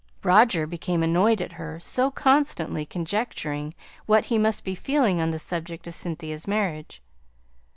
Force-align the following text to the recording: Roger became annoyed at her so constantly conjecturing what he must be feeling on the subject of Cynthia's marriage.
Roger 0.23 0.65
became 0.65 1.03
annoyed 1.03 1.43
at 1.43 1.51
her 1.51 1.79
so 1.79 2.09
constantly 2.09 2.87
conjecturing 2.87 3.71
what 4.07 4.25
he 4.25 4.39
must 4.39 4.63
be 4.63 4.73
feeling 4.73 5.21
on 5.21 5.29
the 5.29 5.37
subject 5.37 5.85
of 5.85 5.93
Cynthia's 5.93 6.47
marriage. 6.47 7.03